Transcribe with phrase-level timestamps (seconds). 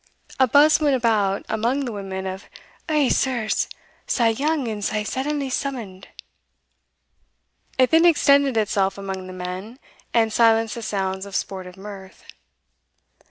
[0.39, 2.45] A buzz went about among the women of
[2.89, 3.67] "Eh, sirs!
[4.07, 6.07] sae young and sae suddenly summoned!"
[7.77, 9.77] It then extended itself among the men,
[10.11, 12.23] and silenced the sounds of sportive mirth.